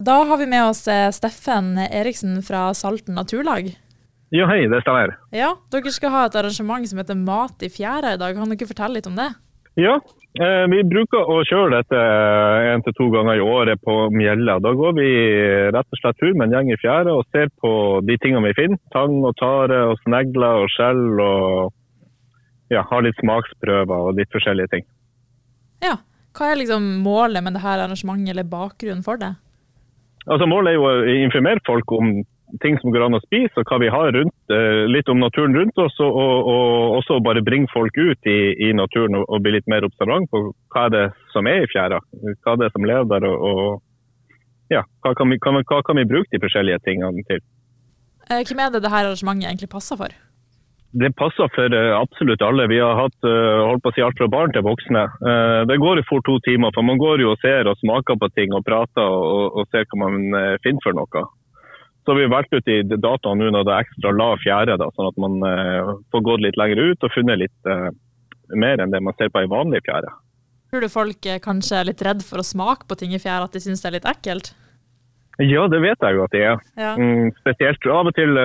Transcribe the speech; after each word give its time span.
Da 0.00 0.22
har 0.24 0.38
vi 0.40 0.46
med 0.48 0.64
oss 0.64 0.86
eh, 0.88 1.10
Steffen 1.12 1.74
Eriksen 1.78 2.38
fra 2.42 2.70
Salten 2.74 3.14
naturlag. 3.14 3.66
Ja, 4.32 4.46
hei, 4.48 4.62
det 4.70 4.80
stemmer. 4.80 5.12
Ja, 5.34 5.50
Dere 5.74 5.92
skal 5.92 6.14
ha 6.14 6.22
et 6.24 6.36
arrangement 6.40 6.88
som 6.88 7.02
heter 7.02 7.18
Mat 7.18 7.60
i 7.66 7.68
fjæra 7.68 8.14
i 8.14 8.20
dag. 8.20 8.38
Kan 8.38 8.48
dere 8.48 8.68
fortelle 8.70 8.96
litt 8.96 9.10
om 9.10 9.18
det? 9.18 9.26
Ja, 9.76 9.98
eh, 10.40 10.64
vi 10.72 10.78
bruker 10.88 11.28
å 11.28 11.42
kjøre 11.44 11.82
dette 11.82 12.04
én 12.70 12.84
til 12.86 12.96
to 12.96 13.10
ganger 13.12 13.36
i 13.36 13.44
året 13.44 13.82
på 13.84 13.96
Mjella. 14.14 14.56
Da 14.64 14.72
går 14.78 14.96
vi 14.96 15.10
rett 15.76 15.92
og 15.92 16.00
slett 16.00 16.20
tur 16.22 16.32
med 16.32 16.48
en 16.48 16.56
gjeng 16.56 16.72
i 16.72 16.80
fjæra 16.80 17.18
og 17.18 17.28
ser 17.28 17.52
på 17.60 17.74
de 18.08 18.16
tingene 18.24 18.46
vi 18.48 18.56
finner. 18.56 18.80
Tang 18.96 19.20
og 19.20 19.36
tare 19.42 19.82
og 19.90 20.00
snegler 20.06 20.64
og 20.64 20.72
skjell 20.78 21.04
og 21.26 21.76
ja, 22.72 22.86
har 22.88 23.04
litt 23.04 23.20
smaksprøver 23.20 24.08
og 24.08 24.16
litt 24.16 24.32
forskjellige 24.32 24.78
ting. 24.78 24.88
Ja. 25.84 25.98
Hva 26.30 26.52
er 26.54 26.60
liksom 26.62 26.84
målet 27.02 27.42
med 27.42 27.56
dette 27.58 27.68
arrangementet, 27.68 28.30
eller 28.32 28.46
bakgrunnen 28.48 29.04
for 29.04 29.18
det? 29.20 29.34
Altså 30.28 30.46
Målet 30.48 30.72
er 30.72 30.76
jo 30.76 30.86
å 30.88 31.16
informere 31.24 31.62
folk 31.66 31.92
om 31.96 32.20
ting 32.60 32.76
som 32.80 32.90
går 32.92 33.04
an 33.06 33.16
å 33.16 33.22
spise, 33.22 33.54
og 33.62 33.68
hva 33.70 33.78
vi 33.80 33.90
har 33.92 34.10
rundt, 34.16 34.34
eh, 34.52 34.82
litt 34.90 35.08
om 35.08 35.20
naturen 35.22 35.54
rundt 35.56 35.78
oss. 35.78 35.96
Og, 36.02 36.16
og, 36.22 36.48
og 36.50 36.96
også 36.98 37.20
bare 37.24 37.44
bringe 37.46 37.70
folk 37.72 37.94
ut 37.96 38.28
i, 38.28 38.40
i 38.68 38.72
naturen 38.76 39.20
og, 39.20 39.28
og, 39.28 39.42
bli 39.44 39.54
litt 39.56 39.70
mer 39.70 39.86
observant 39.86 40.28
på 40.32 40.42
hva 40.74 40.88
er 40.88 40.96
det 40.96 41.04
som 41.34 41.46
er 41.46 41.64
i 41.64 41.70
fjæra. 41.70 42.00
Hva 42.42 42.56
er 42.56 42.64
det 42.64 42.72
som 42.74 42.88
lever 42.90 43.08
der, 43.14 43.28
og, 43.30 43.46
og 43.46 44.74
ja, 44.74 44.84
hva 45.02 45.14
kan, 45.18 45.30
vi, 45.30 45.38
kan, 45.42 45.58
hva 45.66 45.80
kan 45.86 45.98
vi 45.98 46.08
bruke 46.10 46.30
de 46.34 46.42
forskjellige 46.42 46.82
tingene 46.86 47.24
til. 47.30 47.42
Eh, 48.30 48.42
hvem 48.46 48.60
er 48.62 48.70
det 48.70 48.82
dette 48.82 48.92
arrangementet 48.94 49.48
egentlig 49.48 49.70
passer 49.72 49.98
for? 49.98 50.14
Det 50.90 51.12
passer 51.14 51.46
for 51.54 51.70
eh, 51.70 51.92
absolutt 51.94 52.42
alle. 52.42 52.66
Vi 52.66 52.80
har 52.82 52.96
hatt 52.98 53.26
eh, 53.26 53.58
holdt 53.62 53.82
på 53.84 53.92
å 53.92 53.94
si 53.94 54.02
alt 54.02 54.18
fra 54.18 54.26
barn 54.30 54.50
til 54.54 54.64
voksne. 54.66 55.04
Eh, 55.22 55.58
det 55.70 55.76
går 55.78 56.00
jo 56.00 56.06
fort 56.08 56.26
to 56.26 56.38
timer, 56.42 56.72
for 56.74 56.86
man 56.86 56.98
går 56.98 57.22
jo 57.22 57.30
og 57.30 57.42
ser 57.44 57.70
og 57.70 57.78
smaker 57.78 58.18
på 58.18 58.30
ting 58.34 58.56
og 58.56 58.64
prater 58.66 59.06
og, 59.06 59.60
og 59.60 59.70
ser 59.70 59.86
hva 59.86 60.00
man 60.02 60.18
finner 60.64 60.82
for 60.82 60.98
noe. 60.98 61.22
Så 62.08 62.16
vi 62.16 62.24
har 62.26 62.32
valgt 62.32 62.56
ut 62.56 62.70
i 62.72 62.80
dataen 62.90 63.38
nå 63.38 63.52
når 63.54 63.68
det 63.68 63.74
er 63.76 63.86
ekstra 63.86 64.12
lav 64.16 64.42
fjære, 64.42 64.78
da, 64.80 64.88
sånn 64.96 65.10
at 65.12 65.18
man 65.20 65.36
får 66.10 66.22
gått 66.26 66.42
litt 66.42 66.56
lenger 66.58 66.80
ut 66.80 67.04
og 67.06 67.12
funnet 67.12 67.38
litt 67.42 67.70
mer 68.56 68.80
enn 68.80 68.90
det 68.90 69.02
man 69.04 69.14
ser 69.20 69.28
på 69.30 69.42
ei 69.42 69.50
vanlig 69.52 69.82
fjære. 69.84 70.08
Tror 70.72 70.82
du 70.82 70.88
folk 70.90 71.28
kanskje 71.44 71.76
er 71.76 71.90
litt 71.90 72.02
redd 72.02 72.24
for 72.24 72.40
å 72.40 72.46
smake 72.46 72.88
på 72.88 72.96
ting 72.98 73.12
i 73.14 73.20
fjæra, 73.20 73.46
at 73.46 73.54
de 73.54 73.62
syns 73.62 73.84
det 73.84 73.90
er 73.90 73.96
litt 73.98 74.08
ekkelt? 74.10 74.54
Ja, 75.44 75.68
det 75.70 75.82
vet 75.84 76.02
jeg 76.08 76.16
jo 76.16 76.24
at 76.24 76.34
de 76.34 76.42
er. 76.48 76.64
Ja. 76.80 76.94
Mm, 76.96 77.30
spesielt 77.44 77.86
av 77.92 78.08
og 78.08 78.16
til 78.16 78.40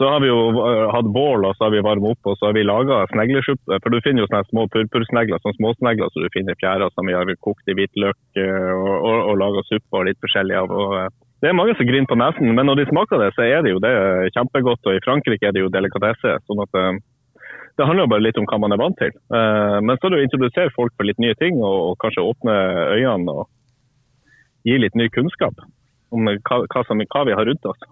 så 0.00 0.08
har 0.08 0.22
vi 0.24 0.30
jo 0.30 0.38
eh, 0.64 0.86
hatt 0.94 1.08
bål 1.12 1.44
og 1.44 1.56
så 1.56 1.66
har 1.66 1.74
vi 1.74 1.82
varma 1.84 2.14
opp 2.14 2.28
og 2.30 2.38
så 2.38 2.48
har 2.48 2.54
vi 2.56 2.64
laga 2.64 3.02
sneglesuppe. 3.10 3.80
For 3.84 3.92
du 3.92 3.98
finner 4.00 4.24
jo 4.24 4.28
sånne 4.30 4.48
små 4.48 4.62
purpursnegler, 4.72 5.42
sånne 5.42 5.58
småsnegler 5.58 6.08
som 6.08 6.24
du 6.24 6.30
finner 6.32 6.56
i 6.56 6.60
fjæra 6.62 6.88
som 6.94 7.10
vi 7.10 7.16
har 7.18 7.28
kokt 7.44 7.68
i 7.68 7.76
hvitløk 7.76 8.40
eh, 8.40 8.70
og, 8.72 8.94
og, 8.96 9.18
og 9.28 9.36
laga 9.42 9.64
suppe 9.68 10.00
og 10.00 10.08
litt 10.08 10.20
forskjellig 10.24 10.56
av. 10.56 10.72
Eh, 10.72 11.10
det 11.44 11.50
er 11.50 11.58
mange 11.58 11.76
som 11.76 11.88
griner 11.88 12.08
på 12.08 12.16
nesen, 12.16 12.54
men 12.56 12.68
når 12.68 12.80
de 12.80 12.88
smaker 12.88 13.20
det, 13.20 13.28
så 13.36 13.44
er 13.44 13.60
det 13.64 13.74
jo 13.74 13.84
det 13.84 13.92
kjempegodt. 14.32 14.88
Og 14.88 14.96
i 14.96 15.04
Frankrike 15.04 15.48
er 15.48 15.56
det 15.56 15.66
jo 15.66 15.72
delikatesse. 15.72 16.34
sånn 16.48 16.64
at 16.64 16.80
det 17.80 17.86
handler 17.88 18.04
jo 18.04 18.10
bare 18.12 18.24
litt 18.24 18.40
om 18.40 18.48
hva 18.48 18.58
man 18.60 18.76
er 18.76 18.80
vant 18.80 18.98
til. 19.00 19.14
Men 19.32 19.96
så 19.96 20.10
er 20.10 20.12
det 20.12 20.18
å 20.18 20.26
introdusere 20.26 20.74
folk 20.74 20.92
for 20.98 21.08
litt 21.08 21.22
nye 21.22 21.32
ting, 21.40 21.56
og 21.64 21.96
kanskje 22.04 22.26
åpne 22.28 22.58
øynene 22.92 23.38
og 23.40 24.68
gi 24.68 24.76
litt 24.82 24.98
ny 25.00 25.08
kunnskap 25.14 25.64
om 26.12 26.28
hva, 26.28 26.60
hva, 26.66 26.84
som, 26.84 27.00
hva 27.00 27.24
vi 27.24 27.36
har 27.40 27.48
rundt 27.48 27.72
oss. 27.72 27.88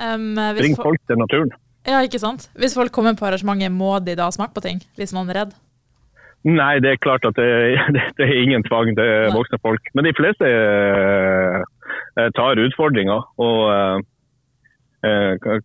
Um, 0.00 0.32
Bring 0.56 0.76
folk 0.80 1.00
til 1.06 1.18
naturen. 1.20 1.50
Ja, 1.88 2.00
ikke 2.04 2.20
sant. 2.20 2.50
Hvis 2.60 2.76
folk 2.76 2.92
kommer 2.92 3.16
på 3.16 3.26
arrangementet, 3.28 3.72
må 3.72 3.98
de 4.04 4.16
da 4.16 4.30
smake 4.32 4.54
på 4.56 4.64
ting? 4.64 4.80
Hvis 4.96 5.12
man 5.16 5.28
er 5.30 5.42
redd? 5.42 5.52
Nei, 6.44 6.78
det 6.80 6.94
er 6.94 7.02
klart 7.04 7.24
at 7.28 7.36
det, 7.36 7.48
det, 7.94 8.04
det 8.16 8.28
er 8.28 8.42
ingen 8.42 8.64
tvang. 8.64 8.94
Det 8.96 9.04
er 9.04 9.34
voksne 9.34 9.60
folk. 9.64 9.92
Men 9.94 10.08
de 10.08 10.14
fleste 10.16 10.48
eh, 10.48 12.30
tar 12.36 12.64
utfordringa. 12.64 13.18
Og 13.44 13.60
eh, 13.74 14.00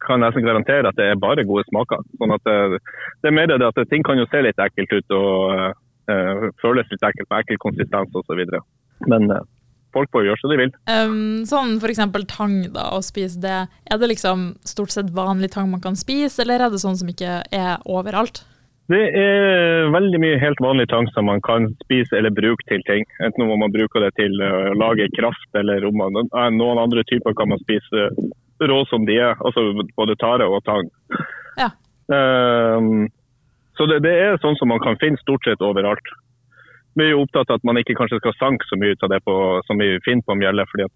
kan 0.04 0.24
nesten 0.24 0.48
garantere 0.48 0.88
at 0.88 1.00
det 1.00 1.10
er 1.12 1.20
bare 1.20 1.48
gode 1.48 1.66
smaker. 1.68 2.04
Sånn 2.20 2.36
at 2.36 2.46
det 2.48 3.28
er 3.28 3.36
mer 3.36 3.52
det 3.52 3.68
at 3.68 3.82
ting 3.92 4.04
kan 4.08 4.20
jo 4.20 4.28
se 4.32 4.40
litt 4.46 4.62
ekkelt 4.64 4.94
ut 4.96 5.16
og 5.18 5.82
føles 6.62 6.88
litt 6.92 7.04
ekkelt 7.04 7.28
med 7.28 7.42
ekkel 7.42 7.60
konsistens 7.60 8.16
osv. 8.16 8.42
Men 9.12 9.26
folk 9.96 10.12
får 10.14 10.28
gjøre 10.28 10.42
som 10.42 10.52
de 10.52 10.60
vil. 10.60 10.74
Um, 10.92 11.46
sånn 11.48 11.78
f.eks. 11.80 12.04
tang, 12.32 12.58
da, 12.76 12.90
å 12.96 13.02
spise 13.06 13.42
det. 13.44 13.62
Er 13.90 14.02
det 14.02 14.12
liksom 14.12 14.52
stort 14.68 14.94
sett 14.96 15.14
vanlig 15.16 15.54
tang 15.56 15.72
man 15.72 15.84
kan 15.84 15.98
spise, 16.00 16.44
eller 16.44 16.68
er 16.68 16.74
det 16.74 16.84
sånn 16.84 17.00
som 17.00 17.10
ikke 17.12 17.40
er 17.56 17.80
overalt? 17.88 18.44
Det 18.92 19.02
er 19.18 19.88
veldig 19.90 20.20
mye 20.22 20.38
helt 20.38 20.60
vanlig 20.62 20.86
tang 20.92 21.08
som 21.16 21.26
man 21.26 21.42
kan 21.42 21.72
spise 21.82 22.20
eller 22.20 22.34
bruke 22.34 22.62
til 22.70 22.84
ting. 22.86 23.06
Enten 23.26 23.48
om 23.48 23.58
man 23.58 23.74
bruker 23.74 24.04
det 24.04 24.12
til 24.20 24.36
å 24.46 24.76
lage 24.78 25.10
kraft, 25.18 25.48
eller 25.58 25.88
om 25.90 25.98
man, 26.04 26.28
noen 26.54 26.82
andre 26.84 27.02
typer 27.10 27.34
kan 27.34 27.50
man 27.50 27.62
spise 27.64 28.12
rå 28.62 28.78
som 28.92 29.08
de 29.10 29.18
er. 29.18 29.34
Altså 29.42 29.88
både 29.98 30.18
tare 30.22 30.46
og 30.46 30.62
tang. 30.70 30.92
Ja. 31.58 31.72
Um, 32.14 33.08
så 33.76 33.90
det, 33.90 34.04
det, 34.06 34.14
er 34.22 34.38
sånn 34.44 34.58
som 34.60 34.70
man 34.70 34.84
kan 34.84 35.00
finne 35.02 35.20
stort 35.24 35.48
sett 35.48 35.66
overalt 35.66 36.14
vi 36.96 37.04
er 37.04 37.12
jo 37.12 37.26
opptatt 37.26 37.52
av 37.52 37.60
at 37.60 37.68
man 37.68 37.78
ikke 37.80 37.96
kanskje 37.98 38.22
skal 38.22 38.36
sanke 38.40 38.68
så 38.70 38.78
mye 38.80 38.96
ut 38.96 39.04
av 39.04 39.12
det 39.12 39.20
på, 39.28 39.36
som 39.68 39.80
vi 39.82 39.98
finner 40.06 40.24
på 40.24 40.36
Mjelle, 40.40 40.66
fordi 40.72 40.88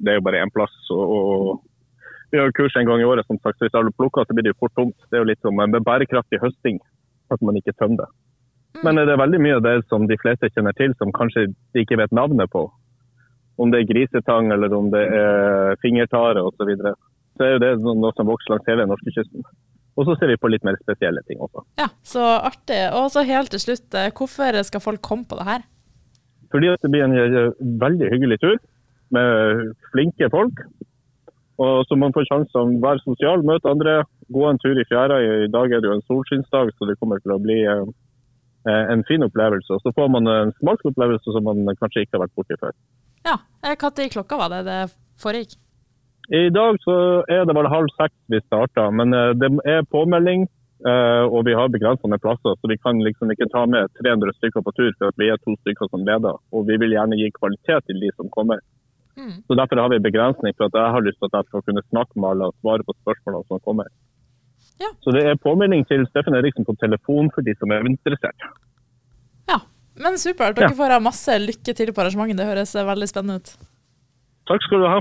det 0.00 0.12
er 0.12 0.18
jo 0.18 0.24
bare 0.24 0.40
én 0.40 0.52
plass. 0.54 0.74
Og, 0.94 1.60
vi 2.32 2.40
har 2.40 2.52
kurs 2.56 2.76
en 2.76 2.88
gang 2.88 3.00
i 3.00 3.04
året, 3.06 3.26
som 3.26 3.38
sagt, 3.38 3.58
så 3.58 3.68
hvis 3.68 3.76
alle 3.78 3.92
plukker, 3.94 4.24
så 4.26 4.34
blir 4.34 4.46
det 4.46 4.54
jo 4.54 4.62
fort 4.64 4.72
tomt. 4.74 4.96
Det 5.06 5.18
er 5.18 5.22
jo 5.22 5.28
litt 5.28 5.42
som 5.44 5.60
en 5.60 5.76
bærekraftig 5.86 6.40
høsting, 6.42 6.80
at 7.30 7.44
man 7.46 7.60
ikke 7.60 7.76
tømmer 7.78 8.00
det. 8.00 8.08
Mm. 8.74 8.80
Men 8.88 8.98
det 8.98 9.12
er 9.12 9.20
veldig 9.20 9.40
mye 9.44 9.58
av 9.60 9.66
det 9.68 9.74
som 9.86 10.08
de 10.10 10.18
fleste 10.18 10.50
kjenner 10.50 10.74
til, 10.74 10.96
som 10.98 11.12
kanskje 11.14 11.46
de 11.52 11.84
ikke 11.84 12.00
vet 12.00 12.16
navnet 12.16 12.50
på. 12.50 12.64
Om 13.60 13.70
det 13.70 13.84
er 13.84 13.90
grisetang 13.92 14.50
eller 14.50 14.72
om 14.74 14.88
det 14.90 15.04
er 15.14 15.78
fingertare 15.84 16.42
osv. 16.42 16.58
Så, 16.58 16.66
videre. 16.72 16.94
så 17.36 17.46
er 17.46 17.54
jo 17.54 17.62
det 17.62 17.72
noe 17.84 18.10
som 18.16 18.26
vokser 18.32 18.56
langs 18.56 18.66
hele 18.72 18.88
norskekysten. 18.90 19.46
Og 19.94 20.08
så 20.08 20.16
ser 20.18 20.32
vi 20.32 20.40
på 20.40 20.50
litt 20.50 20.64
mer 20.66 20.78
spesielle 20.80 21.22
ting 21.28 21.42
også. 21.44 21.62
Ja, 21.78 21.88
Så 22.02 22.22
artig. 22.22 22.80
Og 22.98 23.10
så 23.14 23.22
helt 23.26 23.52
til 23.54 23.62
slutt, 23.62 23.94
eh, 23.94 24.10
hvorfor 24.10 24.62
skal 24.66 24.82
folk 24.82 25.02
komme 25.02 25.26
på 25.28 25.38
det 25.38 25.46
her? 25.46 25.66
Fordi 26.50 26.70
det 26.82 26.90
blir 26.90 27.04
en 27.04 27.14
eh, 27.18 27.52
veldig 27.82 28.10
hyggelig 28.10 28.40
tur 28.42 28.56
med 29.14 29.74
flinke 29.92 30.30
folk. 30.30 30.64
Og 31.62 31.86
så 31.86 31.96
man 31.96 32.14
får 32.14 32.26
sjanse 32.26 32.50
til 32.50 32.60
å 32.60 32.80
være 32.82 33.04
sosial, 33.04 33.44
møte 33.46 33.70
andre, 33.70 34.02
gå 34.34 34.42
en 34.48 34.58
tur 34.58 34.74
i 34.74 34.86
fjæra. 34.90 35.20
I 35.46 35.50
dag 35.52 35.70
er 35.70 35.82
det 35.82 35.90
jo 35.90 35.94
en 35.94 36.06
solskinnsdag, 36.08 36.72
så 36.74 36.88
det 36.90 36.98
kommer 36.98 37.22
til 37.22 37.36
å 37.36 37.38
bli 37.42 37.60
eh, 37.62 37.84
en 38.66 39.04
fin 39.06 39.22
opplevelse. 39.22 39.70
Og 39.76 39.84
så 39.84 39.94
får 39.94 40.10
man 40.10 40.30
en 40.30 40.54
smaksopplevelse 40.58 41.36
som 41.36 41.46
man 41.46 41.62
kanskje 41.78 42.02
ikke 42.02 42.18
har 42.18 42.24
vært 42.26 42.38
borti 42.38 42.58
før. 42.58 42.74
Ja. 43.24 43.38
Når 43.64 44.10
klokka 44.12 44.36
var 44.36 44.50
det 44.52 44.64
det 44.66 44.80
foregikk? 45.22 45.54
I 46.32 46.48
dag 46.48 46.78
så 46.80 46.96
er 47.28 47.44
det 47.44 47.56
vel 47.56 47.68
halv 47.68 47.90
seks 47.98 48.14
vi 48.32 48.40
starter, 48.46 48.92
men 48.96 49.12
eh, 49.12 49.32
det 49.36 49.50
er 49.68 49.88
påmelding. 49.92 50.46
Eh, 50.84 51.24
og 51.32 51.46
vi 51.46 51.54
har 51.56 51.70
begrensa 51.72 52.08
med 52.10 52.20
plasser, 52.20 52.56
så 52.60 52.68
vi 52.68 52.76
kan 52.76 52.98
liksom 53.00 53.30
ikke 53.32 53.48
ta 53.52 53.62
med 53.64 53.88
300 54.02 54.34
stykker 54.36 54.60
på 54.60 54.72
tur 54.76 54.90
for 54.98 55.16
vi 55.16 55.30
er 55.32 55.38
to 55.40 55.54
stykker 55.62 55.88
som 55.88 56.04
leder. 56.04 56.36
Og 56.52 56.66
vi 56.68 56.76
vil 56.80 56.92
gjerne 56.92 57.16
gi 57.20 57.30
kvalitet 57.38 57.86
til 57.88 58.02
de 58.02 58.10
som 58.18 58.28
kommer. 58.34 58.60
Mm. 59.16 59.38
Så 59.46 59.56
Derfor 59.56 59.80
har 59.80 59.88
vi 59.92 60.02
begrensning, 60.02 60.52
for 60.58 60.68
at 60.68 60.76
jeg 60.76 60.92
har 60.96 61.06
lyst 61.06 61.20
til 61.20 61.30
at 61.30 61.38
jeg 61.38 61.48
skal 61.48 61.64
kunne 61.68 61.84
snakke 61.88 62.20
med 62.20 62.28
alle 62.34 62.50
og 62.50 62.56
svare 62.60 62.84
på 62.84 62.96
spørsmålene 63.00 63.48
som 63.48 63.62
kommer. 63.64 63.88
Ja. 64.82 64.90
Så 65.06 65.14
det 65.14 65.22
er 65.24 65.40
påmelding 65.40 65.86
til 65.88 66.04
Steffen 66.10 66.34
Eriksen 66.34 66.66
på 66.68 66.74
telefon 66.82 67.30
for 67.34 67.46
de 67.46 67.54
som 67.60 67.72
er 67.72 67.86
interessert. 67.88 68.48
Ja, 69.48 69.60
men 70.02 70.18
supert. 70.18 70.58
Dere 70.58 70.72
ja. 70.72 70.78
får 70.80 70.96
ha 70.96 71.00
masse 71.00 71.38
lykke 71.38 71.76
til 71.78 71.94
på 71.94 72.02
arrangementet. 72.02 72.42
Det 72.42 72.50
høres 72.50 72.74
veldig 72.74 73.08
spennende 73.08 73.40
ut. 73.40 73.54
Takk 74.50 74.66
skal 74.66 74.82
du 74.82 74.90
ha. 74.90 74.98